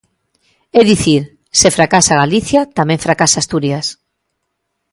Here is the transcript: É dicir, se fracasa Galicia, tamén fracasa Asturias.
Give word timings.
É 0.79 0.81
dicir, 0.91 1.21
se 1.59 1.69
fracasa 1.77 2.19
Galicia, 2.21 2.61
tamén 2.77 3.03
fracasa 3.05 3.37
Asturias. 3.41 3.87